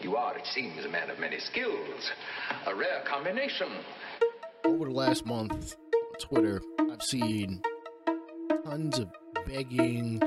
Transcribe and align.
You 0.00 0.16
are, 0.16 0.34
it 0.38 0.46
seems, 0.46 0.82
a 0.86 0.88
man 0.88 1.10
of 1.10 1.18
many 1.18 1.38
skills. 1.38 2.10
A 2.66 2.74
rare 2.74 3.02
combination. 3.04 3.68
Over 4.64 4.86
the 4.86 4.92
last 4.92 5.26
month, 5.26 5.76
on 5.94 6.18
Twitter, 6.18 6.62
I've 6.90 7.02
seen 7.02 7.60
tons 8.64 8.98
of 8.98 9.10
begging 9.46 10.22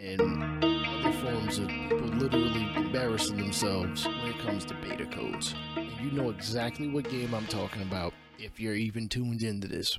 and 0.00 0.64
other 0.64 1.12
forms 1.20 1.58
of 1.58 1.68
people 1.68 1.98
literally 1.98 2.66
embarrassing 2.74 3.36
themselves 3.36 4.06
when 4.06 4.28
it 4.28 4.38
comes 4.38 4.64
to 4.64 4.74
beta 4.76 5.04
codes. 5.04 5.54
And 5.76 5.92
you 6.00 6.10
know 6.12 6.30
exactly 6.30 6.88
what 6.88 7.10
game 7.10 7.34
I'm 7.34 7.46
talking 7.48 7.82
about 7.82 8.14
if 8.38 8.58
you're 8.58 8.74
even 8.74 9.10
tuned 9.10 9.42
into 9.42 9.68
this 9.68 9.98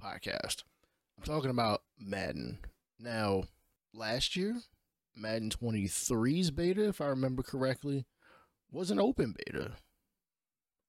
podcast. 0.00 0.62
I'm 1.18 1.24
talking 1.24 1.50
about 1.50 1.82
Madden. 1.98 2.60
Now, 2.98 3.44
last 3.92 4.36
year, 4.36 4.56
Madden 5.14 5.50
23's 5.50 6.50
beta, 6.50 6.88
if 6.88 7.02
I 7.02 7.06
remember 7.08 7.42
correctly, 7.42 8.06
was 8.70 8.90
an 8.90 9.00
open 9.00 9.34
beta. 9.36 9.72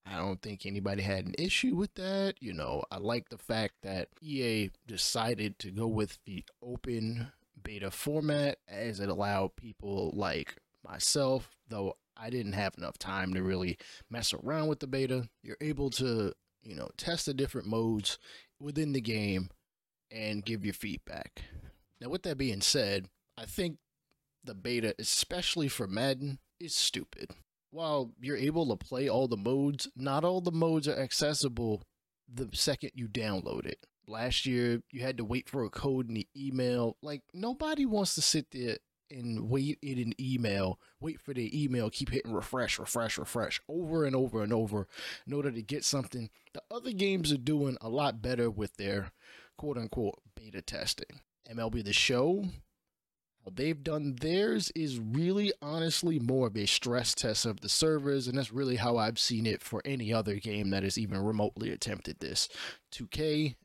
I 0.05 0.17
don't 0.17 0.41
think 0.41 0.65
anybody 0.65 1.03
had 1.03 1.25
an 1.25 1.35
issue 1.37 1.75
with 1.75 1.93
that. 1.95 2.35
You 2.39 2.53
know, 2.53 2.83
I 2.91 2.97
like 2.97 3.29
the 3.29 3.37
fact 3.37 3.75
that 3.83 4.09
EA 4.21 4.71
decided 4.87 5.59
to 5.59 5.71
go 5.71 5.87
with 5.87 6.17
the 6.25 6.43
open 6.63 7.31
beta 7.61 7.91
format 7.91 8.57
as 8.67 8.99
it 8.99 9.09
allowed 9.09 9.55
people 9.55 10.11
like 10.15 10.55
myself, 10.83 11.49
though 11.67 11.97
I 12.17 12.29
didn't 12.29 12.53
have 12.53 12.75
enough 12.77 12.97
time 12.97 13.33
to 13.33 13.43
really 13.43 13.77
mess 14.09 14.33
around 14.33 14.67
with 14.67 14.79
the 14.79 14.87
beta. 14.87 15.29
You're 15.43 15.57
able 15.61 15.89
to, 15.91 16.33
you 16.63 16.75
know, 16.75 16.89
test 16.97 17.27
the 17.27 17.33
different 17.33 17.67
modes 17.67 18.17
within 18.59 18.93
the 18.93 19.01
game 19.01 19.49
and 20.11 20.43
give 20.43 20.65
your 20.65 20.73
feedback. 20.73 21.43
Now, 22.01 22.09
with 22.09 22.23
that 22.23 22.37
being 22.37 22.61
said, 22.61 23.09
I 23.37 23.45
think 23.45 23.77
the 24.43 24.55
beta, 24.55 24.95
especially 24.97 25.67
for 25.67 25.87
Madden, 25.87 26.39
is 26.59 26.73
stupid. 26.73 27.31
While 27.71 28.11
you're 28.19 28.37
able 28.37 28.67
to 28.67 28.75
play 28.75 29.07
all 29.07 29.27
the 29.27 29.37
modes, 29.37 29.87
not 29.95 30.23
all 30.23 30.41
the 30.41 30.51
modes 30.51 30.87
are 30.87 30.99
accessible 30.99 31.83
the 32.31 32.49
second 32.53 32.91
you 32.93 33.07
download 33.07 33.65
it. 33.65 33.85
Last 34.07 34.45
year, 34.45 34.81
you 34.91 35.01
had 35.01 35.17
to 35.17 35.25
wait 35.25 35.49
for 35.49 35.63
a 35.63 35.69
code 35.69 36.07
in 36.07 36.15
the 36.15 36.27
email. 36.35 36.97
Like, 37.01 37.21
nobody 37.33 37.85
wants 37.85 38.15
to 38.15 38.21
sit 38.21 38.51
there 38.51 38.77
and 39.11 39.49
wait 39.49 39.79
in 39.81 39.97
an 39.99 40.13
email, 40.19 40.79
wait 40.99 41.19
for 41.19 41.33
the 41.33 41.63
email, 41.63 41.89
keep 41.89 42.09
hitting 42.09 42.33
refresh, 42.33 42.77
refresh, 42.79 43.17
refresh 43.17 43.59
over 43.67 44.05
and 44.05 44.15
over 44.15 44.43
and 44.43 44.53
over 44.53 44.87
in 45.25 45.33
order 45.33 45.51
to 45.51 45.61
get 45.61 45.83
something. 45.83 46.29
The 46.53 46.61
other 46.69 46.91
games 46.91 47.31
are 47.31 47.37
doing 47.37 47.77
a 47.81 47.89
lot 47.89 48.21
better 48.21 48.49
with 48.49 48.77
their 48.77 49.11
quote 49.57 49.77
unquote 49.77 50.21
beta 50.35 50.61
testing. 50.61 51.21
MLB 51.49 51.83
The 51.83 51.93
Show, 51.93 52.45
how 53.43 53.51
they've 53.55 53.83
done 53.83 54.15
theirs 54.19 54.71
is 54.75 54.99
really 54.99 55.53
honestly 55.61 56.19
more 56.19 56.47
of 56.47 56.57
a 56.57 56.65
stress 56.65 57.13
test 57.15 57.45
of 57.45 57.61
the 57.61 57.69
servers, 57.69 58.27
and 58.27 58.37
that's 58.37 58.51
really 58.51 58.75
how 58.75 58.97
I've 58.97 59.19
seen 59.19 59.45
it 59.45 59.61
for 59.61 59.81
any 59.85 60.13
other 60.13 60.35
game 60.35 60.69
that 60.71 60.83
has 60.83 60.97
even 60.97 61.23
remotely 61.23 61.71
attempted 61.71 62.19
this. 62.19 62.49
2K 62.91 63.55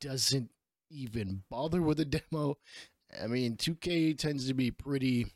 doesn't 0.00 0.50
even 0.90 1.42
bother 1.48 1.80
with 1.80 2.00
a 2.00 2.04
demo. 2.04 2.58
I 3.22 3.26
mean, 3.26 3.56
2K 3.56 4.16
tends 4.18 4.46
to 4.48 4.54
be 4.54 4.70
pretty 4.70 5.26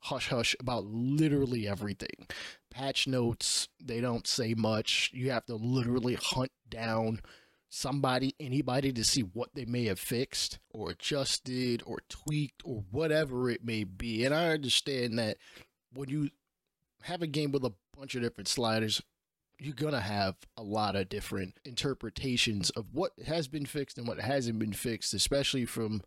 hush 0.00 0.28
hush 0.28 0.54
about 0.60 0.84
literally 0.84 1.66
everything. 1.66 2.26
Patch 2.70 3.06
notes, 3.08 3.68
they 3.82 4.00
don't 4.00 4.26
say 4.26 4.54
much. 4.54 5.10
You 5.12 5.30
have 5.30 5.46
to 5.46 5.56
literally 5.56 6.14
hunt 6.14 6.52
down 6.68 7.20
somebody, 7.68 8.34
anybody 8.38 8.92
to 8.92 9.04
see 9.04 9.22
what 9.22 9.54
they 9.54 9.64
may 9.64 9.84
have 9.84 9.98
fixed 9.98 10.58
or 10.70 10.90
adjusted 10.90 11.82
or 11.86 11.98
tweaked 12.08 12.62
or 12.64 12.84
whatever 12.90 13.50
it 13.50 13.64
may 13.64 13.84
be. 13.84 14.24
And 14.24 14.34
I 14.34 14.48
understand 14.48 15.18
that 15.18 15.36
when 15.92 16.08
you 16.08 16.30
have 17.02 17.22
a 17.22 17.26
game 17.26 17.52
with 17.52 17.64
a 17.64 17.72
bunch 17.96 18.14
of 18.14 18.22
different 18.22 18.48
sliders, 18.48 19.02
you're 19.58 19.74
gonna 19.74 20.00
have 20.00 20.36
a 20.56 20.62
lot 20.62 20.96
of 20.96 21.08
different 21.08 21.58
interpretations 21.64 22.70
of 22.70 22.92
what 22.92 23.12
has 23.26 23.48
been 23.48 23.64
fixed 23.64 23.96
and 23.96 24.06
what 24.06 24.20
hasn't 24.20 24.58
been 24.58 24.72
fixed, 24.72 25.14
especially 25.14 25.64
from 25.64 26.02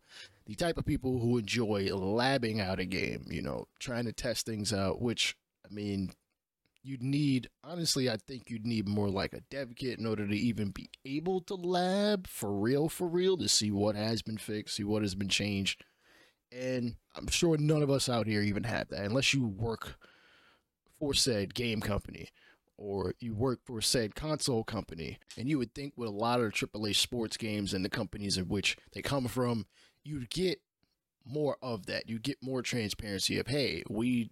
the 0.46 0.54
type 0.54 0.78
of 0.78 0.86
people 0.86 1.18
who 1.18 1.38
enjoy 1.38 1.88
labbing 1.88 2.60
out 2.60 2.78
a 2.78 2.84
game, 2.84 3.24
you 3.28 3.42
know, 3.42 3.66
trying 3.80 4.04
to 4.04 4.12
test 4.12 4.46
things 4.46 4.72
out, 4.72 5.00
which 5.02 5.36
I 5.68 5.72
mean, 5.72 6.12
you'd 6.82 7.02
need 7.02 7.48
honestly 7.62 8.08
i 8.08 8.16
think 8.16 8.48
you'd 8.48 8.66
need 8.66 8.88
more 8.88 9.10
like 9.10 9.32
a 9.32 9.42
dev 9.50 9.74
kit 9.76 9.98
in 9.98 10.06
order 10.06 10.26
to 10.26 10.36
even 10.36 10.70
be 10.70 10.88
able 11.04 11.40
to 11.40 11.54
lab 11.54 12.26
for 12.26 12.52
real 12.52 12.88
for 12.88 13.06
real 13.06 13.36
to 13.36 13.48
see 13.48 13.70
what 13.70 13.94
has 13.94 14.22
been 14.22 14.38
fixed 14.38 14.76
see 14.76 14.84
what 14.84 15.02
has 15.02 15.14
been 15.14 15.28
changed. 15.28 15.84
And 16.52 16.96
i'm 17.14 17.28
sure 17.28 17.56
none 17.56 17.82
of 17.82 17.90
us 17.90 18.08
out 18.08 18.26
here 18.26 18.42
even 18.42 18.64
have 18.64 18.88
that 18.88 19.04
unless 19.04 19.32
you 19.34 19.46
work 19.46 19.98
for 20.98 21.14
said 21.14 21.54
game 21.54 21.80
company 21.80 22.28
or 22.76 23.14
you 23.20 23.34
work 23.34 23.60
for 23.62 23.82
said 23.82 24.14
console 24.14 24.64
company. 24.64 25.18
And 25.36 25.48
you 25.48 25.58
would 25.58 25.74
think 25.74 25.92
with 25.96 26.08
a 26.08 26.12
lot 26.12 26.40
of 26.40 26.52
aaa 26.52 26.96
sports 26.96 27.36
games 27.36 27.74
and 27.74 27.84
the 27.84 27.90
companies 27.90 28.38
in 28.38 28.48
which 28.48 28.76
they 28.92 29.02
come 29.02 29.28
from 29.28 29.66
you'd 30.02 30.30
get 30.30 30.62
more 31.26 31.58
of 31.62 31.84
that. 31.86 32.08
You 32.08 32.18
get 32.18 32.38
more 32.42 32.62
transparency 32.62 33.38
of 33.38 33.48
hey 33.48 33.84
we 33.88 34.30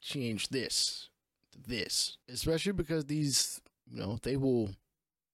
changed 0.00 0.52
this 0.52 1.10
this, 1.66 2.18
especially 2.28 2.72
because 2.72 3.06
these, 3.06 3.60
you 3.90 3.98
know, 3.98 4.18
they 4.22 4.36
will 4.36 4.70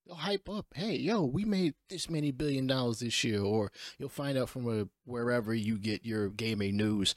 they'll 0.07 0.17
hype 0.17 0.49
up, 0.49 0.67
hey, 0.75 0.97
yo, 0.97 1.25
we 1.25 1.45
made 1.45 1.75
this 1.89 2.09
many 2.09 2.31
billion 2.31 2.67
dollars 2.67 3.01
this 3.01 3.23
year, 3.25 3.43
or 3.43 3.71
you'll 3.99 4.09
find 4.09 4.39
out 4.39 4.49
from 4.49 4.69
a, 4.69 4.89
wherever 5.05 5.55
you 5.55 5.79
get 5.79 6.05
your 6.05 6.29
gaming 6.31 6.77
news. 6.77 7.15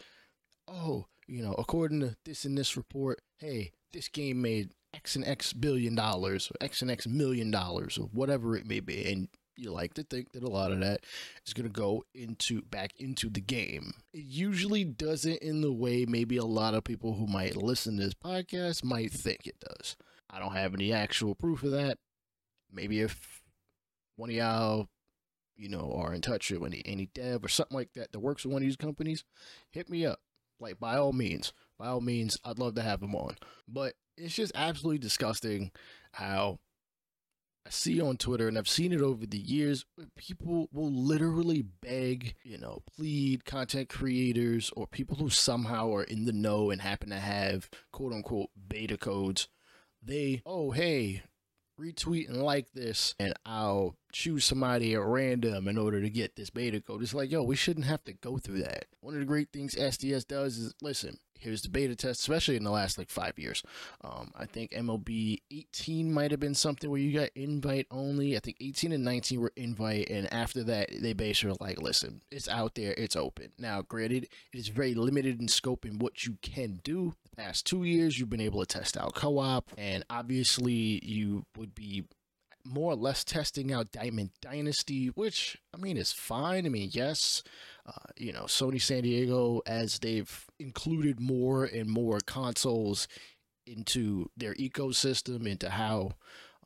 Oh, 0.67 1.07
you 1.27 1.41
know, 1.41 1.53
according 1.57 2.01
to 2.01 2.15
this 2.25 2.45
and 2.45 2.57
this 2.57 2.75
report, 2.75 3.21
hey, 3.39 3.71
this 3.93 4.07
game 4.07 4.41
made 4.41 4.71
X 4.93 5.15
and 5.15 5.25
X 5.25 5.53
billion 5.53 5.95
dollars, 5.95 6.51
or 6.51 6.63
X 6.63 6.81
and 6.81 6.91
X 6.91 7.07
million 7.07 7.51
dollars, 7.51 7.97
or 7.97 8.07
whatever 8.11 8.55
it 8.55 8.67
may 8.67 8.79
be, 8.79 9.09
and 9.11 9.29
you 9.61 9.71
like 9.71 9.93
to 9.93 10.03
think 10.03 10.31
that 10.31 10.43
a 10.43 10.49
lot 10.49 10.71
of 10.71 10.79
that 10.79 11.05
is 11.45 11.53
going 11.53 11.67
to 11.67 11.71
go 11.71 12.03
into 12.13 12.61
back 12.63 12.91
into 12.97 13.29
the 13.29 13.41
game. 13.41 13.93
It 14.13 14.25
usually 14.25 14.83
doesn't 14.83 15.37
in 15.37 15.61
the 15.61 15.71
way 15.71 16.05
maybe 16.05 16.37
a 16.37 16.45
lot 16.45 16.73
of 16.73 16.83
people 16.83 17.13
who 17.13 17.27
might 17.27 17.55
listen 17.55 17.97
to 17.97 18.03
this 18.03 18.13
podcast 18.13 18.83
might 18.83 19.11
think 19.11 19.45
it 19.45 19.59
does. 19.59 19.95
I 20.29 20.39
don't 20.39 20.55
have 20.55 20.73
any 20.73 20.91
actual 20.91 21.35
proof 21.35 21.63
of 21.63 21.71
that. 21.71 21.97
Maybe 22.71 23.01
if 23.01 23.41
one 24.15 24.29
of 24.29 24.35
y'all, 24.35 24.87
you 25.55 25.69
know, 25.69 25.93
are 25.95 26.13
in 26.13 26.21
touch 26.21 26.49
with 26.51 26.63
any, 26.63 26.81
any 26.85 27.09
dev 27.13 27.43
or 27.43 27.49
something 27.49 27.75
like 27.75 27.93
that 27.93 28.11
that 28.11 28.19
works 28.19 28.45
with 28.45 28.53
one 28.53 28.61
of 28.61 28.65
these 28.67 28.77
companies, 28.77 29.23
hit 29.71 29.89
me 29.89 30.05
up. 30.05 30.19
Like, 30.59 30.79
by 30.79 30.95
all 30.95 31.11
means, 31.11 31.53
by 31.77 31.87
all 31.87 32.01
means, 32.01 32.37
I'd 32.45 32.59
love 32.59 32.75
to 32.75 32.81
have 32.81 32.99
them 33.01 33.15
on. 33.15 33.35
But 33.67 33.95
it's 34.17 34.35
just 34.35 34.51
absolutely 34.55 34.99
disgusting 34.99 35.71
how 36.13 36.59
I 37.65 37.69
see 37.69 38.01
on 38.01 38.17
Twitter, 38.17 38.47
and 38.47 38.57
I've 38.57 38.67
seen 38.67 38.91
it 38.91 39.01
over 39.01 39.25
the 39.25 39.37
years, 39.37 39.85
people 40.15 40.67
will 40.73 40.91
literally 40.91 41.61
beg, 41.61 42.35
you 42.43 42.57
know, 42.57 42.81
plead 42.95 43.45
content 43.45 43.87
creators 43.87 44.71
or 44.75 44.87
people 44.87 45.17
who 45.17 45.29
somehow 45.29 45.93
are 45.93 46.03
in 46.03 46.25
the 46.25 46.33
know 46.33 46.71
and 46.71 46.81
happen 46.81 47.09
to 47.09 47.19
have 47.19 47.69
quote 47.91 48.13
unquote 48.13 48.49
beta 48.67 48.97
codes. 48.97 49.47
They, 50.01 50.41
oh, 50.45 50.71
hey, 50.71 51.21
retweet 51.79 52.29
and 52.29 52.41
like 52.41 52.71
this, 52.73 53.15
and 53.19 53.33
I'll 53.45 53.95
choose 54.11 54.45
somebody 54.45 54.93
at 54.93 55.01
random 55.01 55.67
in 55.67 55.77
order 55.77 56.01
to 56.01 56.09
get 56.09 56.35
this 56.35 56.49
beta 56.49 56.81
code. 56.81 57.01
It's 57.01 57.13
like, 57.13 57.31
yo, 57.31 57.43
we 57.43 57.55
shouldn't 57.55 57.85
have 57.85 58.03
to 58.05 58.13
go 58.13 58.37
through 58.37 58.63
that. 58.63 58.85
One 59.01 59.13
of 59.13 59.19
the 59.19 59.25
great 59.25 59.49
things 59.51 59.75
SDS 59.75 60.27
does 60.27 60.57
is 60.57 60.73
listen, 60.81 61.17
here's 61.41 61.63
the 61.63 61.69
beta 61.69 61.95
test, 61.95 62.21
especially 62.21 62.55
in 62.55 62.63
the 62.63 62.71
last 62.71 62.97
like 62.97 63.09
five 63.09 63.37
years. 63.37 63.63
Um, 64.03 64.31
I 64.37 64.45
think 64.45 64.71
MLB 64.71 65.41
18 65.51 66.13
might 66.13 66.31
have 66.31 66.39
been 66.39 66.55
something 66.55 66.89
where 66.89 66.99
you 66.99 67.19
got 67.19 67.29
invite 67.35 67.87
only. 67.91 68.37
I 68.37 68.39
think 68.39 68.57
18 68.61 68.91
and 68.91 69.03
19 69.03 69.41
were 69.41 69.51
invite, 69.55 70.09
and 70.09 70.31
after 70.31 70.63
that, 70.63 70.89
they 71.01 71.13
basically 71.13 71.51
were 71.51 71.65
like, 71.65 71.81
listen, 71.81 72.21
it's 72.31 72.47
out 72.47 72.75
there, 72.75 72.93
it's 72.97 73.15
open. 73.15 73.51
Now, 73.57 73.81
granted, 73.81 74.27
it 74.53 74.57
is 74.57 74.69
very 74.69 74.93
limited 74.93 75.41
in 75.41 75.47
scope 75.47 75.85
in 75.85 75.99
what 75.99 76.25
you 76.25 76.37
can 76.41 76.79
do. 76.83 77.15
The 77.29 77.43
past 77.43 77.65
two 77.65 77.83
years, 77.83 78.19
you've 78.19 78.29
been 78.29 78.41
able 78.41 78.63
to 78.63 78.65
test 78.65 78.95
out 78.97 79.15
co 79.15 79.39
op, 79.39 79.71
and 79.77 80.05
obviously, 80.09 81.03
you 81.03 81.45
would 81.57 81.73
be 81.73 82.05
more 82.65 82.91
or 82.91 82.95
less 82.95 83.23
testing 83.23 83.71
out 83.73 83.91
Diamond 83.91 84.31
Dynasty, 84.41 85.07
which 85.07 85.57
I 85.73 85.77
mean 85.77 85.97
is 85.97 86.11
fine. 86.11 86.65
I 86.65 86.69
mean, 86.69 86.89
yes, 86.91 87.43
uh, 87.85 88.11
you 88.17 88.31
know, 88.31 88.43
Sony 88.43 88.81
San 88.81 89.03
Diego, 89.03 89.61
as 89.65 89.99
they've 89.99 90.45
included 90.59 91.19
more 91.19 91.65
and 91.65 91.89
more 91.89 92.19
consoles 92.25 93.07
into 93.65 94.29
their 94.37 94.53
ecosystem, 94.55 95.47
into 95.47 95.69
how, 95.69 96.11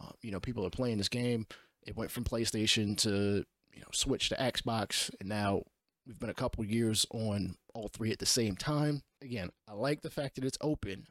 uh, 0.01 0.11
you 0.21 0.31
know, 0.31 0.39
people 0.39 0.65
are 0.65 0.71
playing 0.71 0.97
this 0.97 1.09
game. 1.09 1.45
It 1.85 1.95
went 1.95 2.11
from 2.11 2.23
PlayStation 2.23 2.97
to, 2.99 3.45
you 3.73 3.81
know, 3.81 3.87
Switch 3.91 4.29
to 4.29 4.35
Xbox, 4.35 5.11
and 5.19 5.29
now 5.29 5.63
we've 6.05 6.19
been 6.19 6.29
a 6.29 6.33
couple 6.33 6.65
years 6.65 7.05
on 7.11 7.55
all 7.73 7.89
three 7.89 8.11
at 8.11 8.19
the 8.19 8.25
same 8.25 8.55
time. 8.55 9.01
Again, 9.21 9.49
I 9.67 9.73
like 9.73 10.01
the 10.01 10.09
fact 10.09 10.35
that 10.35 10.45
it's 10.45 10.57
open. 10.61 11.07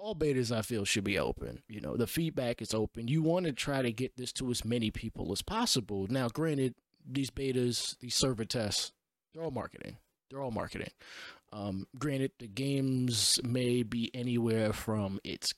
All 0.00 0.16
betas 0.16 0.50
I 0.50 0.62
feel 0.62 0.86
should 0.86 1.04
be 1.04 1.18
open. 1.18 1.62
You 1.68 1.82
know, 1.82 1.96
the 1.96 2.06
feedback 2.06 2.62
is 2.62 2.72
open. 2.72 3.06
You 3.06 3.22
want 3.22 3.44
to 3.46 3.52
try 3.52 3.82
to 3.82 3.92
get 3.92 4.16
this 4.16 4.32
to 4.34 4.50
as 4.50 4.64
many 4.64 4.90
people 4.90 5.30
as 5.30 5.42
possible. 5.42 6.06
Now, 6.08 6.28
granted, 6.28 6.74
these 7.06 7.30
betas, 7.30 7.98
these 7.98 8.14
server 8.14 8.46
tests, 8.46 8.92
they're 9.34 9.44
all 9.44 9.50
marketing. 9.50 9.98
They're 10.30 10.40
all 10.40 10.50
marketing. 10.50 10.90
Um, 11.52 11.86
granted, 11.98 12.32
the 12.38 12.48
games 12.48 13.38
may 13.42 13.82
be 13.82 14.10
anywhere 14.14 14.72
from 14.72 15.20
it's 15.22 15.52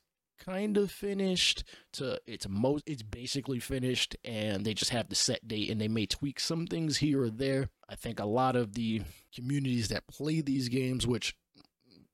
kind 0.44 0.76
of 0.76 0.90
finished 0.90 1.62
to 1.92 2.18
it's 2.26 2.48
most 2.48 2.82
it's 2.84 3.02
basically 3.02 3.60
finished 3.60 4.16
and 4.24 4.64
they 4.64 4.74
just 4.74 4.90
have 4.90 5.08
the 5.08 5.14
set 5.14 5.46
date 5.46 5.70
and 5.70 5.80
they 5.80 5.86
may 5.86 6.04
tweak 6.04 6.40
some 6.40 6.66
things 6.66 6.96
here 6.96 7.22
or 7.22 7.30
there 7.30 7.68
i 7.88 7.94
think 7.94 8.18
a 8.18 8.24
lot 8.24 8.56
of 8.56 8.74
the 8.74 9.00
communities 9.32 9.86
that 9.86 10.08
play 10.08 10.40
these 10.40 10.68
games 10.68 11.06
which 11.06 11.36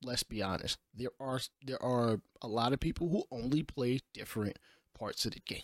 let's 0.02 0.22
be 0.22 0.42
honest 0.42 0.78
there 0.94 1.10
are 1.20 1.40
there 1.64 1.82
are 1.82 2.20
a 2.42 2.48
lot 2.48 2.72
of 2.72 2.80
people 2.80 3.08
who 3.08 3.24
only 3.30 3.62
play 3.62 4.00
different 4.14 4.58
parts 4.98 5.24
of 5.24 5.32
the 5.32 5.40
game 5.40 5.62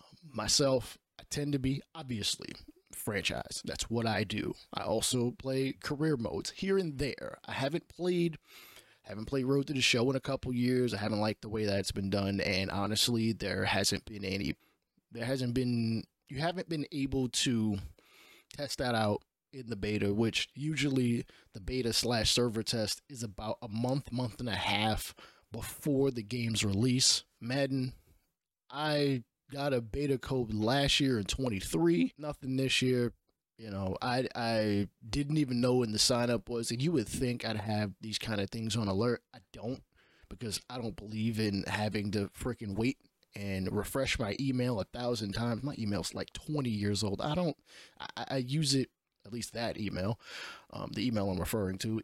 um, 0.00 0.16
myself 0.32 0.98
i 1.20 1.22
tend 1.30 1.52
to 1.52 1.58
be 1.58 1.82
obviously 1.94 2.52
franchise 2.92 3.62
that's 3.64 3.90
what 3.90 4.06
i 4.06 4.24
do 4.24 4.54
i 4.74 4.82
also 4.82 5.32
play 5.32 5.72
career 5.82 6.16
modes 6.16 6.50
here 6.56 6.78
and 6.78 6.98
there 6.98 7.38
i 7.46 7.52
haven't 7.52 7.88
played 7.88 8.38
haven't 9.06 9.26
played 9.26 9.44
Road 9.44 9.68
to 9.68 9.72
the 9.72 9.80
Show 9.80 10.10
in 10.10 10.16
a 10.16 10.20
couple 10.20 10.52
years. 10.52 10.92
I 10.92 10.98
haven't 10.98 11.20
liked 11.20 11.42
the 11.42 11.48
way 11.48 11.64
that 11.64 11.78
it's 11.78 11.92
been 11.92 12.10
done, 12.10 12.40
and 12.40 12.70
honestly, 12.70 13.32
there 13.32 13.64
hasn't 13.64 14.04
been 14.04 14.24
any. 14.24 14.56
There 15.12 15.24
hasn't 15.24 15.54
been. 15.54 16.04
You 16.28 16.40
haven't 16.40 16.68
been 16.68 16.86
able 16.90 17.28
to 17.28 17.78
test 18.56 18.78
that 18.78 18.96
out 18.96 19.22
in 19.56 19.70
the 19.70 19.76
beta, 19.76 20.12
which 20.12 20.48
usually 20.54 21.24
the 21.54 21.60
beta 21.60 21.92
slash 21.92 22.30
server 22.30 22.62
test 22.62 23.00
is 23.08 23.22
about 23.22 23.56
a 23.62 23.68
month, 23.68 24.12
month 24.12 24.38
and 24.38 24.48
a 24.48 24.54
half 24.54 25.14
before 25.50 26.10
the 26.10 26.22
game's 26.22 26.64
release. 26.64 27.24
Madden, 27.40 27.94
I 28.70 29.24
got 29.50 29.72
a 29.72 29.80
beta 29.80 30.18
code 30.18 30.52
last 30.52 31.00
year 31.00 31.18
in 31.18 31.24
23. 31.24 32.12
Nothing 32.18 32.56
this 32.56 32.82
year. 32.82 33.12
You 33.58 33.70
know, 33.70 33.96
I 34.02 34.28
I 34.34 34.88
didn't 35.08 35.38
even 35.38 35.62
know 35.62 35.76
when 35.76 35.92
the 35.92 35.98
sign 35.98 36.28
up 36.28 36.50
was, 36.50 36.70
and 36.70 36.82
you 36.82 36.92
would 36.92 37.08
think 37.08 37.42
I'd 37.42 37.56
have 37.56 37.92
these 38.02 38.18
kind 38.18 38.38
of 38.40 38.50
things 38.50 38.76
on 38.76 38.86
alert. 38.86 39.22
I 39.34 39.38
don't 39.54 39.82
because 40.28 40.60
I 40.68 40.76
don't 40.76 40.96
believe 40.96 41.40
in 41.40 41.64
having 41.66 42.10
to 42.10 42.28
freaking 42.38 42.76
wait 42.76 42.98
and 43.34 43.70
refresh 43.70 44.18
my 44.18 44.36
email 44.38 44.78
a 44.80 44.84
thousand 44.84 45.32
times. 45.32 45.62
My 45.62 45.74
email's 45.78 46.14
like 46.14 46.32
20 46.32 46.68
years 46.68 47.02
old. 47.02 47.22
I 47.22 47.34
don't. 47.34 47.56
I, 48.16 48.24
I 48.28 48.36
use 48.38 48.74
it 48.74 48.90
at 49.26 49.32
least 49.32 49.52
that 49.54 49.78
email, 49.78 50.18
um, 50.72 50.90
the 50.94 51.06
email 51.06 51.30
I'm 51.30 51.38
referring 51.38 51.78
to. 51.78 52.00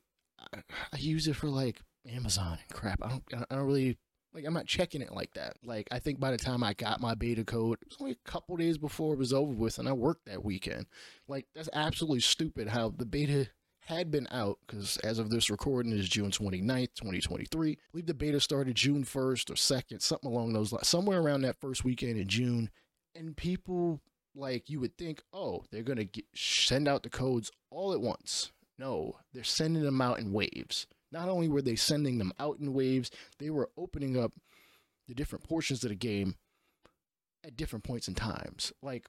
I, 0.53 0.59
I 0.93 0.99
use 0.99 1.29
it 1.29 1.37
for 1.37 1.49
like 1.49 1.81
Amazon 2.11 2.59
and 2.61 2.77
crap. 2.77 3.01
I 3.03 3.09
don't. 3.09 3.25
I 3.51 3.55
don't 3.55 3.67
really 3.67 3.99
like 4.35 4.45
I'm 4.47 4.55
not 4.55 4.67
checking 4.67 5.03
it 5.03 5.13
like 5.13 5.35
that. 5.35 5.57
Like 5.65 5.89
I 5.91 5.99
think 5.99 6.21
by 6.21 6.31
the 6.31 6.39
time 6.39 6.63
I 6.65 6.75
got 6.75 7.01
my 7.01 7.15
beta 7.15 7.45
code, 7.45 7.79
it 7.83 7.89
was 7.89 7.97
only 8.01 8.13
a 8.13 8.31
couple 8.31 8.57
days 8.57 8.79
before 8.79 9.15
it 9.15 9.19
was 9.19 9.33
over 9.33 9.53
with, 9.53 9.79
and 9.79 9.89
I 9.89 9.93
worked 9.93 10.27
that 10.27 10.45
weekend. 10.45 10.87
Like 11.29 11.47
that's 11.55 11.69
absolutely 11.73 12.21
stupid. 12.21 12.69
How 12.69 12.93
the 12.97 13.07
beta 13.07 13.49
had 13.87 14.11
been 14.11 14.29
out 14.31 14.59
because 14.67 14.97
as 14.99 15.19
of 15.19 15.31
this 15.31 15.51
recording 15.51 15.93
is 15.93 16.09
June 16.09 16.31
29th, 16.31 16.95
2023. 16.95 17.73
I 17.73 17.77
believe 17.91 18.07
the 18.07 18.15
beta 18.15 18.41
started 18.41 18.77
June 18.77 19.05
1st 19.05 19.51
or 19.51 19.55
2nd, 19.55 20.01
something 20.01 20.31
along 20.31 20.53
those 20.53 20.73
lines, 20.73 20.87
somewhere 20.89 21.21
around 21.21 21.43
that 21.43 21.61
first 21.61 21.85
weekend 21.85 22.17
in 22.17 22.29
June. 22.29 22.71
And 23.15 23.37
people 23.37 24.01
like 24.35 24.71
you 24.71 24.81
would 24.81 24.97
think, 24.97 25.23
oh, 25.33 25.65
they're 25.71 25.83
gonna 25.83 26.07
send 26.35 26.89
out 26.89 27.03
the 27.03 27.11
codes 27.11 27.51
all 27.71 27.93
at 27.93 28.01
once. 28.01 28.53
No, 28.79 29.19
they're 29.33 29.45
sending 29.45 29.83
them 29.83 30.01
out 30.01 30.19
in 30.19 30.33
waves. 30.33 30.87
Not 31.11 31.29
only 31.29 31.49
were 31.49 31.63
they 31.63 31.77
sending 31.77 32.19
them 32.19 32.33
out 32.41 32.59
in 32.59 32.73
waves, 32.73 33.11
they 33.39 33.51
were 33.51 33.71
opening 33.77 34.19
up 34.19 34.33
the 35.07 35.15
different 35.15 35.45
portions 35.45 35.85
of 35.85 35.91
the 35.91 35.95
game 35.95 36.37
at 37.45 37.57
different 37.57 37.85
points 37.85 38.09
in 38.09 38.15
times. 38.15 38.73
Like, 38.83 39.07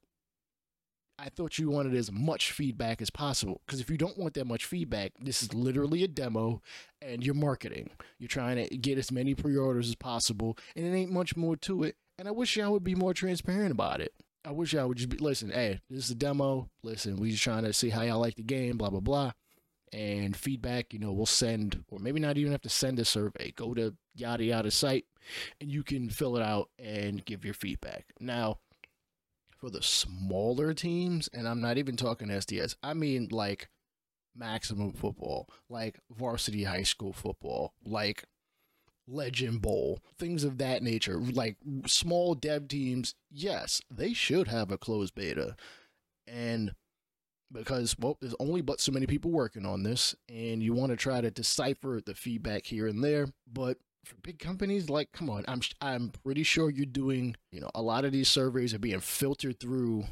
I 1.19 1.29
thought 1.29 1.57
you 1.57 1.69
wanted 1.69 1.95
as 1.95 2.11
much 2.11 2.51
feedback 2.51 3.01
as 3.01 3.09
possible. 3.09 3.61
Because 3.65 3.79
if 3.79 3.89
you 3.89 3.97
don't 3.97 4.17
want 4.17 4.33
that 4.33 4.47
much 4.47 4.65
feedback, 4.65 5.13
this 5.19 5.43
is 5.43 5.53
literally 5.53 6.03
a 6.03 6.07
demo 6.07 6.61
and 7.01 7.23
you're 7.23 7.35
marketing. 7.35 7.91
You're 8.17 8.27
trying 8.27 8.67
to 8.67 8.77
get 8.77 8.97
as 8.97 9.11
many 9.11 9.35
pre 9.35 9.55
orders 9.55 9.89
as 9.89 9.95
possible, 9.95 10.57
and 10.75 10.85
it 10.85 10.95
ain't 10.95 11.11
much 11.11 11.35
more 11.37 11.55
to 11.57 11.83
it. 11.83 11.95
And 12.17 12.27
I 12.27 12.31
wish 12.31 12.57
y'all 12.57 12.71
would 12.71 12.83
be 12.83 12.95
more 12.95 13.13
transparent 13.13 13.71
about 13.71 14.01
it. 14.01 14.13
I 14.45 14.51
wish 14.51 14.74
y'all 14.74 14.88
would 14.88 14.98
just 14.98 15.10
be 15.10 15.18
listen, 15.18 15.50
hey, 15.51 15.81
this 15.90 16.06
is 16.06 16.12
a 16.12 16.16
demo. 16.16 16.69
Listen, 16.84 17.18
we 17.18 17.31
just 17.31 17.44
trying 17.44 17.63
to 17.63 17.74
see 17.74 17.90
how 17.90 18.01
y'all 18.01 18.19
like 18.19 18.36
the 18.36 18.44
game, 18.44 18.78
blah 18.78 18.90
blah 18.90 19.00
blah 19.00 19.31
and 19.94 20.36
feedback, 20.36 20.92
you 20.92 21.00
know, 21.00 21.12
we'll 21.12 21.25
send, 21.25 21.84
or 21.90 22.00
maybe 22.00 22.19
not 22.19 22.38
even 22.38 22.51
have 22.51 22.62
to 22.63 22.69
send 22.69 23.00
a 23.00 23.06
survey. 23.06 23.54
Go 23.56 23.74
to 23.75 23.95
yada 24.16 24.44
yada 24.44 24.72
site 24.72 25.06
and 25.62 25.72
you 25.72 25.84
can 25.84 26.10
fill 26.10 26.36
it 26.36 26.42
out 26.42 26.69
and 26.80 27.24
give 27.25 27.45
your 27.45 27.54
feedback. 27.54 28.06
Now, 28.19 28.60
for 29.57 29.69
the 29.69 29.84
smaller 29.84 30.74
teams, 30.74 31.30
and 31.31 31.48
I'm 31.48 31.62
not 31.62 31.78
even 31.78 31.95
talking 31.95 32.28
SDS, 32.28 32.75
I 32.84 32.94
mean 32.94 33.30
like 33.31 33.69
maximum 34.36 34.92
football, 34.92 35.48
like 35.69 36.00
varsity 36.12 36.63
high 36.63 36.84
school 36.84 37.13
football, 37.13 37.74
like 37.86 38.25
Legend 39.07 39.61
Bowl, 39.61 40.00
things 40.17 40.44
of 40.44 40.57
that 40.59 40.83
nature, 40.83 41.17
like 41.17 41.57
small 41.88 42.35
dev 42.35 42.67
teams, 42.67 43.15
yes, 43.29 43.81
they 43.91 44.13
should 44.13 44.47
have 44.47 44.71
a 44.71 44.77
closed 44.77 45.15
beta. 45.15 45.55
And 46.25 46.73
because 47.53 47.95
well 48.00 48.17
there's 48.19 48.35
only 48.39 48.61
but 48.61 48.81
so 48.81 48.91
many 48.91 49.05
people 49.05 49.31
working 49.31 49.65
on 49.65 49.83
this 49.83 50.15
and 50.27 50.61
you 50.61 50.73
want 50.73 50.89
to 50.89 50.95
try 50.95 51.21
to 51.21 51.31
decipher 51.31 52.01
the 52.03 52.15
feedback 52.15 52.65
here 52.65 52.88
and 52.88 53.03
there 53.03 53.27
but 53.51 53.77
for 54.03 54.15
big 54.23 54.39
companies 54.39 54.89
like 54.89 55.11
come 55.11 55.29
on 55.29 55.45
i'm 55.47 55.61
i'm 55.79 56.11
pretty 56.23 56.44
sure 56.44 56.69
you're 56.69 56.85
doing 56.85 57.35
you 57.51 57.61
know 57.61 57.69
a 57.75 57.81
lot 57.81 58.03
of 58.06 58.11
these 58.11 58.27
surveys 58.27 58.73
are 58.73 58.79
being 58.79 58.99
filtered 58.99 59.59
through 59.59 60.03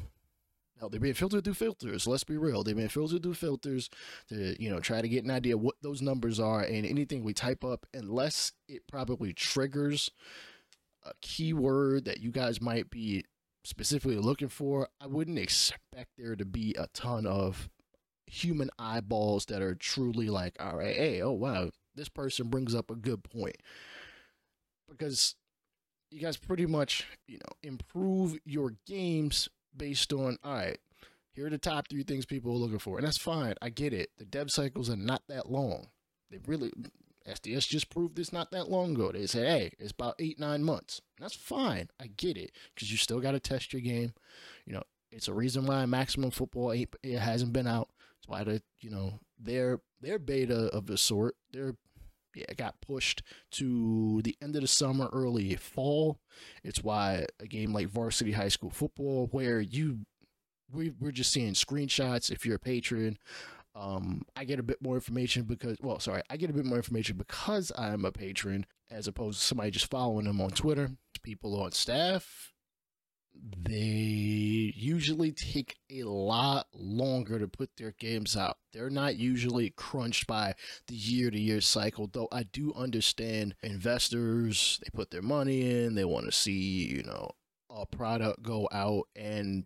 hell 0.82 0.88
they're 0.88 1.00
being 1.00 1.14
filtered 1.14 1.44
through 1.44 1.54
filters 1.54 2.06
let's 2.06 2.24
be 2.24 2.36
real 2.36 2.64
they're 2.64 2.74
being 2.74 2.88
filtered 2.88 3.22
through 3.22 3.34
filters 3.34 3.88
to 4.28 4.60
you 4.60 4.68
know 4.68 4.80
try 4.80 5.00
to 5.00 5.08
get 5.08 5.24
an 5.24 5.30
idea 5.30 5.56
what 5.56 5.76
those 5.80 6.02
numbers 6.02 6.40
are 6.40 6.60
and 6.60 6.84
anything 6.84 7.22
we 7.22 7.32
type 7.32 7.64
up 7.64 7.86
unless 7.94 8.52
it 8.68 8.82
probably 8.88 9.32
triggers 9.32 10.10
a 11.04 11.12
keyword 11.20 12.04
that 12.04 12.20
you 12.20 12.30
guys 12.30 12.60
might 12.60 12.90
be 12.90 13.24
specifically 13.64 14.16
looking 14.16 14.48
for, 14.48 14.88
I 15.00 15.06
wouldn't 15.06 15.38
expect 15.38 16.10
there 16.18 16.36
to 16.36 16.44
be 16.44 16.74
a 16.78 16.88
ton 16.88 17.26
of 17.26 17.68
human 18.26 18.70
eyeballs 18.78 19.46
that 19.46 19.62
are 19.62 19.74
truly 19.74 20.28
like, 20.28 20.56
all 20.60 20.76
right, 20.76 20.96
hey, 20.96 21.22
oh 21.22 21.32
wow, 21.32 21.70
this 21.94 22.08
person 22.08 22.48
brings 22.48 22.74
up 22.74 22.90
a 22.90 22.96
good 22.96 23.22
point. 23.24 23.56
Because 24.88 25.34
you 26.10 26.20
guys 26.20 26.36
pretty 26.36 26.66
much, 26.66 27.06
you 27.26 27.38
know, 27.38 27.52
improve 27.62 28.36
your 28.44 28.74
games 28.86 29.48
based 29.76 30.12
on, 30.12 30.38
all 30.44 30.54
right, 30.54 30.78
here 31.32 31.46
are 31.46 31.50
the 31.50 31.58
top 31.58 31.88
three 31.88 32.02
things 32.02 32.26
people 32.26 32.52
are 32.52 32.58
looking 32.58 32.78
for. 32.78 32.98
And 32.98 33.06
that's 33.06 33.18
fine. 33.18 33.54
I 33.62 33.70
get 33.70 33.92
it. 33.92 34.10
The 34.18 34.24
dev 34.24 34.50
cycles 34.50 34.90
are 34.90 34.96
not 34.96 35.22
that 35.28 35.50
long. 35.50 35.88
They 36.30 36.38
really, 36.46 36.72
SDS 37.26 37.68
just 37.68 37.90
proved 37.90 38.16
this 38.16 38.32
not 38.32 38.50
that 38.50 38.70
long 38.70 38.94
ago. 38.94 39.12
They 39.12 39.26
said, 39.26 39.46
hey, 39.46 39.72
it's 39.78 39.92
about 39.92 40.16
eight, 40.18 40.38
nine 40.38 40.62
months. 40.62 41.00
That's 41.18 41.34
fine. 41.34 41.88
I 42.00 42.08
get 42.08 42.36
it 42.36 42.52
because 42.74 42.90
you 42.90 42.96
still 42.96 43.20
got 43.20 43.32
to 43.32 43.40
test 43.40 43.72
your 43.72 43.82
game. 43.82 44.12
You 44.66 44.74
know, 44.74 44.82
it's 45.10 45.28
a 45.28 45.34
reason 45.34 45.66
why 45.66 45.84
Maximum 45.86 46.30
Football 46.30 46.70
it 46.70 47.18
hasn't 47.18 47.52
been 47.52 47.66
out. 47.66 47.88
It's 48.18 48.28
why 48.28 48.44
the 48.44 48.62
you 48.80 48.90
know 48.90 49.20
their 49.38 49.80
their 50.00 50.18
beta 50.18 50.66
of 50.72 50.86
the 50.86 50.96
sort 50.96 51.36
their 51.52 51.74
it 52.36 52.56
got 52.56 52.80
pushed 52.80 53.22
to 53.52 54.20
the 54.22 54.36
end 54.42 54.56
of 54.56 54.62
the 54.62 54.68
summer, 54.68 55.08
early 55.12 55.54
fall. 55.56 56.18
It's 56.64 56.82
why 56.82 57.26
a 57.40 57.46
game 57.46 57.72
like 57.72 57.88
Varsity 57.88 58.32
High 58.32 58.48
School 58.48 58.70
Football, 58.70 59.28
where 59.30 59.60
you 59.60 60.00
we, 60.72 60.92
we're 60.98 61.12
just 61.12 61.32
seeing 61.32 61.52
screenshots 61.52 62.30
if 62.30 62.46
you're 62.46 62.56
a 62.56 62.60
patron 62.60 63.18
um, 63.74 64.22
I 64.36 64.44
get 64.44 64.58
a 64.58 64.62
bit 64.62 64.82
more 64.82 64.96
information 64.96 65.44
because, 65.44 65.78
well, 65.80 65.98
sorry, 65.98 66.22
I 66.28 66.36
get 66.36 66.50
a 66.50 66.52
bit 66.52 66.64
more 66.64 66.76
information 66.76 67.16
because 67.16 67.72
I'm 67.76 68.04
a 68.04 68.12
patron 68.12 68.66
as 68.90 69.08
opposed 69.08 69.40
to 69.40 69.44
somebody 69.44 69.70
just 69.70 69.90
following 69.90 70.26
them 70.26 70.40
on 70.40 70.50
Twitter. 70.50 70.90
People 71.22 71.60
on 71.62 71.72
staff, 71.72 72.51
they 73.34 74.72
usually 74.76 75.32
take 75.32 75.76
a 75.90 76.02
lot 76.04 76.66
longer 76.74 77.38
to 77.38 77.48
put 77.48 77.70
their 77.76 77.92
games 77.98 78.36
out. 78.36 78.58
They're 78.72 78.90
not 78.90 79.16
usually 79.16 79.70
crunched 79.70 80.26
by 80.26 80.54
the 80.88 80.94
year 80.94 81.30
to 81.30 81.38
year 81.38 81.60
cycle, 81.60 82.08
though 82.12 82.28
I 82.30 82.44
do 82.44 82.72
understand 82.74 83.54
investors, 83.62 84.80
they 84.82 84.90
put 84.92 85.10
their 85.10 85.22
money 85.22 85.84
in, 85.84 85.94
they 85.94 86.04
want 86.04 86.26
to 86.26 86.32
see, 86.32 86.86
you 86.86 87.02
know, 87.02 87.30
a 87.70 87.86
product 87.86 88.42
go 88.42 88.68
out 88.72 89.08
and 89.16 89.64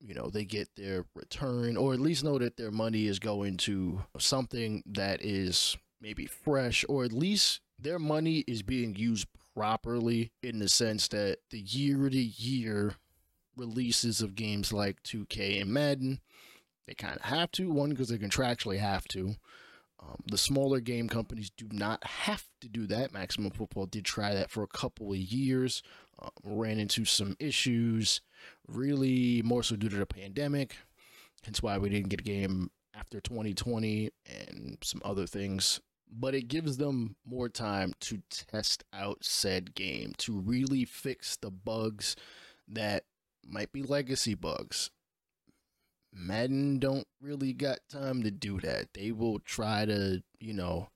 you 0.00 0.14
know 0.14 0.30
they 0.30 0.44
get 0.44 0.68
their 0.76 1.06
return 1.14 1.76
or 1.76 1.92
at 1.92 2.00
least 2.00 2.24
know 2.24 2.38
that 2.38 2.56
their 2.56 2.70
money 2.70 3.06
is 3.06 3.18
going 3.18 3.56
to 3.56 4.00
something 4.18 4.82
that 4.86 5.24
is 5.24 5.76
maybe 6.00 6.26
fresh 6.26 6.84
or 6.88 7.04
at 7.04 7.12
least 7.12 7.60
their 7.78 7.98
money 7.98 8.38
is 8.46 8.62
being 8.62 8.94
used 8.96 9.26
properly 9.58 10.30
in 10.42 10.60
the 10.60 10.68
sense 10.68 11.08
that 11.08 11.38
the 11.50 11.58
year 11.58 12.08
to 12.08 12.16
year 12.16 12.94
releases 13.56 14.20
of 14.20 14.36
games 14.36 14.72
like 14.72 15.02
2K 15.02 15.60
and 15.60 15.72
Madden 15.72 16.20
they 16.86 16.94
kind 16.94 17.16
of 17.16 17.22
have 17.22 17.50
to 17.52 17.70
one 17.70 17.90
because 17.90 18.08
they 18.08 18.18
contractually 18.18 18.78
have 18.78 19.08
to 19.08 19.34
um, 20.00 20.22
the 20.26 20.38
smaller 20.38 20.78
game 20.78 21.08
companies 21.08 21.50
do 21.50 21.66
not 21.72 22.04
have 22.04 22.44
to 22.60 22.68
do 22.68 22.86
that. 22.86 23.12
Maximum 23.12 23.50
Football 23.50 23.86
did 23.86 24.04
try 24.04 24.32
that 24.32 24.50
for 24.50 24.62
a 24.62 24.68
couple 24.68 25.10
of 25.10 25.18
years, 25.18 25.82
um, 26.20 26.30
ran 26.44 26.78
into 26.78 27.04
some 27.04 27.36
issues, 27.40 28.20
really 28.68 29.42
more 29.42 29.64
so 29.64 29.74
due 29.74 29.88
to 29.88 29.96
the 29.96 30.06
pandemic. 30.06 30.76
Hence 31.42 31.62
why 31.62 31.78
we 31.78 31.88
didn't 31.88 32.10
get 32.10 32.20
a 32.20 32.24
game 32.24 32.70
after 32.94 33.20
2020 33.20 34.10
and 34.26 34.78
some 34.82 35.02
other 35.04 35.26
things. 35.26 35.80
But 36.10 36.34
it 36.34 36.48
gives 36.48 36.78
them 36.78 37.16
more 37.24 37.48
time 37.48 37.94
to 38.00 38.22
test 38.30 38.84
out 38.92 39.24
said 39.24 39.74
game, 39.74 40.14
to 40.18 40.38
really 40.38 40.84
fix 40.84 41.36
the 41.36 41.50
bugs 41.50 42.16
that 42.66 43.04
might 43.46 43.72
be 43.72 43.82
legacy 43.82 44.34
bugs. 44.34 44.90
Madden 46.12 46.78
don't 46.78 47.06
really 47.20 47.52
got 47.52 47.80
time 47.90 48.22
to 48.22 48.30
do 48.30 48.58
that. 48.60 48.88
They 48.94 49.12
will 49.12 49.38
try 49.40 49.84
to, 49.84 50.22
you 50.40 50.54
know, 50.54 50.88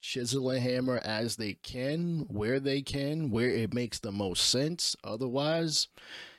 chisel 0.00 0.50
and 0.50 0.62
hammer 0.62 1.00
as 1.04 1.36
they 1.36 1.54
can, 1.54 2.26
where 2.28 2.60
they 2.60 2.82
can, 2.82 3.30
where 3.30 3.50
it 3.50 3.74
makes 3.74 3.98
the 3.98 4.12
most 4.12 4.48
sense. 4.48 4.96
Otherwise, 5.04 5.88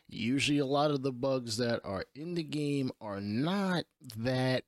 usually 0.08 0.60
a 0.60 0.66
lot 0.66 0.92
of 0.92 1.02
the 1.02 1.12
bugs 1.12 1.58
that 1.58 1.82
are 1.84 2.06
in 2.16 2.36
the 2.36 2.44
game 2.44 2.92
are 3.02 3.22
not 3.22 3.86
that 4.18 4.64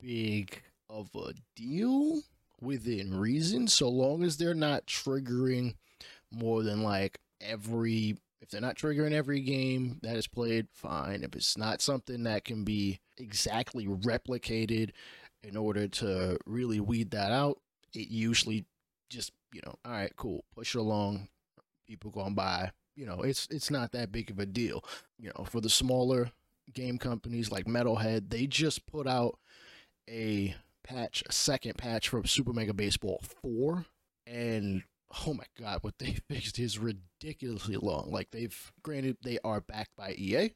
big 0.00 0.62
of 0.88 1.10
a 1.14 1.32
deal 1.56 2.22
within 2.64 3.14
reason, 3.14 3.68
so 3.68 3.88
long 3.88 4.22
as 4.22 4.36
they're 4.36 4.54
not 4.54 4.86
triggering 4.86 5.74
more 6.30 6.62
than 6.62 6.82
like 6.82 7.20
every 7.40 8.16
if 8.40 8.50
they're 8.50 8.60
not 8.60 8.76
triggering 8.76 9.12
every 9.12 9.40
game 9.40 9.98
that 10.02 10.16
is 10.16 10.26
played, 10.26 10.66
fine. 10.70 11.22
If 11.22 11.34
it's 11.34 11.56
not 11.56 11.80
something 11.80 12.24
that 12.24 12.44
can 12.44 12.62
be 12.62 13.00
exactly 13.16 13.86
replicated 13.86 14.90
in 15.42 15.56
order 15.56 15.88
to 15.88 16.38
really 16.44 16.78
weed 16.78 17.10
that 17.12 17.32
out, 17.32 17.58
it 17.94 18.08
usually 18.08 18.66
just, 19.08 19.32
you 19.52 19.62
know, 19.64 19.74
all 19.84 19.92
right, 19.92 20.14
cool, 20.16 20.44
push 20.54 20.74
it 20.74 20.78
along. 20.78 21.28
People 21.86 22.10
going 22.10 22.34
by, 22.34 22.70
you 22.96 23.06
know, 23.06 23.22
it's 23.22 23.48
it's 23.50 23.70
not 23.70 23.92
that 23.92 24.12
big 24.12 24.30
of 24.30 24.38
a 24.38 24.46
deal. 24.46 24.84
You 25.18 25.30
know, 25.36 25.44
for 25.44 25.62
the 25.62 25.70
smaller 25.70 26.30
game 26.72 26.98
companies 26.98 27.50
like 27.50 27.64
Metalhead, 27.64 28.28
they 28.28 28.46
just 28.46 28.86
put 28.86 29.06
out 29.06 29.38
a 30.08 30.54
patch, 30.84 31.22
a 31.28 31.32
second 31.32 31.76
patch 31.76 32.08
for 32.08 32.24
Super 32.26 32.52
Mega 32.52 32.72
Baseball 32.72 33.20
4 33.42 33.84
and 34.26 34.82
oh 35.26 35.34
my 35.34 35.44
god, 35.58 35.78
what 35.82 35.94
they 35.98 36.16
fixed 36.30 36.58
is 36.58 36.78
ridiculously 36.78 37.76
long. 37.76 38.10
Like 38.10 38.30
they've 38.30 38.72
granted 38.82 39.16
they 39.22 39.38
are 39.44 39.60
backed 39.60 39.96
by 39.96 40.12
EA, 40.12 40.50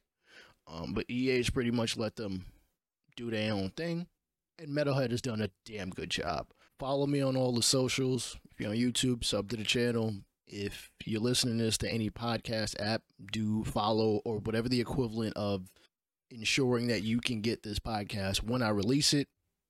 um, 0.67 0.93
but 0.93 1.09
EA's 1.09 1.49
pretty 1.49 1.71
much 1.71 1.97
let 1.97 2.15
them 2.15 2.45
do 3.15 3.29
their 3.29 3.53
own 3.53 3.71
thing, 3.75 4.07
and 4.57 4.69
Metalhead 4.69 5.11
has 5.11 5.21
done 5.21 5.41
a 5.41 5.49
damn 5.65 5.89
good 5.89 6.09
job. 6.09 6.47
Follow 6.79 7.05
me 7.05 7.21
on 7.21 7.35
all 7.35 7.53
the 7.53 7.61
socials. 7.61 8.37
If 8.51 8.59
you're 8.59 8.69
on 8.69 8.77
YouTube, 8.77 9.23
sub 9.25 9.49
to 9.49 9.57
the 9.57 9.63
channel. 9.63 10.15
If 10.47 10.89
you're 11.05 11.21
listening 11.21 11.57
to 11.59 11.65
this 11.65 11.77
to 11.79 11.91
any 11.91 12.09
podcast 12.09 12.75
app, 12.79 13.03
do 13.31 13.63
follow 13.65 14.21
or 14.25 14.39
whatever 14.39 14.69
the 14.69 14.81
equivalent 14.81 15.35
of 15.35 15.67
ensuring 16.31 16.87
that 16.87 17.03
you 17.03 17.19
can 17.19 17.41
get 17.41 17.61
this 17.63 17.79
podcast 17.79 18.43
when 18.43 18.63
I 18.63 18.69
release 18.69 19.13
it. 19.13 19.27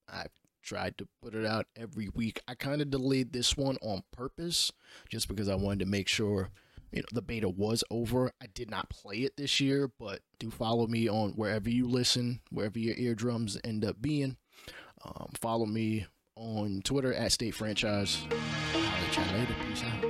I've 0.08 0.30
tried 0.62 0.98
to 0.98 1.08
put 1.22 1.34
it 1.34 1.46
out 1.46 1.66
every 1.76 2.08
week. 2.14 2.40
I 2.46 2.54
kind 2.54 2.80
of 2.80 2.90
delayed 2.90 3.32
this 3.32 3.56
one 3.56 3.76
on 3.82 4.02
purpose 4.12 4.72
just 5.08 5.28
because 5.28 5.48
I 5.48 5.54
wanted 5.54 5.80
to 5.80 5.86
make 5.86 6.08
sure 6.08 6.50
you 6.92 7.02
know 7.02 7.08
the 7.12 7.22
beta 7.22 7.48
was 7.48 7.84
over. 7.90 8.32
I 8.42 8.46
did 8.52 8.70
not 8.70 8.90
play 8.90 9.18
it 9.18 9.36
this 9.36 9.60
year, 9.60 9.90
but 9.98 10.20
do 10.38 10.50
follow 10.50 10.86
me 10.86 11.08
on 11.08 11.30
wherever 11.32 11.70
you 11.70 11.86
listen, 11.86 12.40
wherever 12.50 12.78
your 12.78 12.96
eardrums 12.96 13.58
end 13.64 13.84
up 13.84 14.00
being. 14.00 14.36
Um, 15.04 15.30
follow 15.40 15.66
me 15.66 16.06
on 16.36 16.82
Twitter 16.84 17.14
at 17.14 17.32
State 17.32 17.54
Franchise. 17.54 18.18
I'll 18.74 18.80
let 18.80 19.16
you 19.16 19.38
later. 19.38 19.54
Peace 19.68 19.82
out. 19.84 20.09